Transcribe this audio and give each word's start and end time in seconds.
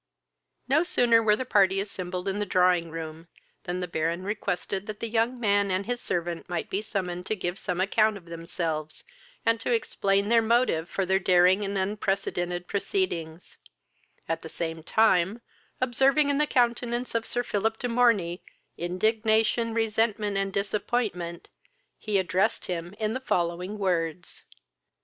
No 0.67 0.81
sooner 0.81 1.21
were 1.21 1.35
the 1.35 1.45
party 1.45 1.79
assembled 1.79 2.27
in 2.27 2.39
the 2.39 2.43
drawing 2.47 2.89
room, 2.89 3.27
than 3.65 3.81
the 3.81 3.87
Baron 3.87 4.23
requested 4.23 4.87
that 4.87 4.99
the 4.99 5.07
young 5.07 5.39
man 5.39 5.69
and 5.69 5.85
his 5.85 6.01
servant 6.01 6.49
might 6.49 6.71
be 6.71 6.81
summoned 6.81 7.27
to 7.27 7.35
give 7.35 7.59
some 7.59 7.79
account 7.79 8.17
of 8.17 8.25
themselves, 8.25 9.03
and 9.45 9.63
explain 9.63 10.27
their 10.29 10.41
motive 10.41 10.89
for 10.89 11.05
their 11.05 11.19
daring 11.19 11.63
and 11.63 11.77
unprecedented 11.77 12.67
proceedings; 12.67 13.59
at 14.27 14.41
the 14.41 14.49
same 14.49 14.81
time, 14.81 15.39
observing 15.79 16.31
in 16.31 16.39
the 16.39 16.47
countenance 16.47 17.13
of 17.13 17.23
Sir 17.27 17.43
Philip 17.43 17.77
de 17.77 17.87
Morney 17.87 18.41
indignation, 18.79 19.71
resentment, 19.71 20.35
and 20.35 20.51
disappointment, 20.51 21.47
he 21.99 22.17
addressed 22.17 22.65
him 22.65 22.95
in 22.99 23.13
the 23.13 23.19
following 23.19 23.77
words. 23.77 24.45